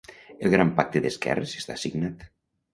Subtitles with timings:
[0.45, 2.29] El gran pacte d’esquerres està signat.